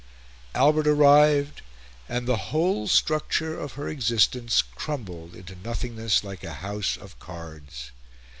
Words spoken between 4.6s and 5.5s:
crumbled